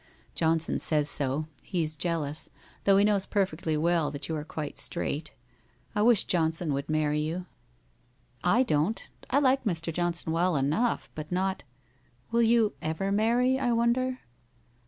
[0.33, 2.49] Johnson says so, he is jealous,
[2.85, 5.35] though he knows perfectly well that you are quite straight.
[5.93, 7.45] I wish Johnson would marry you?''
[8.59, 9.07] I don't.
[9.29, 9.93] I like Mr.
[9.93, 11.63] Johnson well enough, hut not
[12.31, 14.21] ''Will you ever marry, I wonder